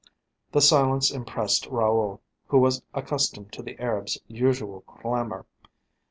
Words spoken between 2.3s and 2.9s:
who was